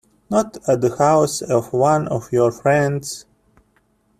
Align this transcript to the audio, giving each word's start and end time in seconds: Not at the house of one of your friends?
Not 0.31 0.57
at 0.67 0.81
the 0.81 0.95
house 0.97 1.43
of 1.43 1.71
one 1.73 2.07
of 2.07 2.31
your 2.31 2.51
friends? 2.51 3.25